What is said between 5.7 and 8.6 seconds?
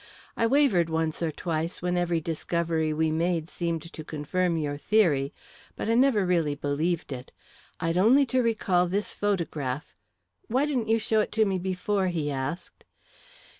but I never really believed it. I'd only to